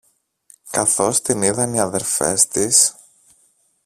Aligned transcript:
Καθώς 0.69 1.21
την 1.21 1.41
είδαν 1.41 1.73
οι 1.73 1.79
αδελφές 1.79 2.47
της 2.47 2.95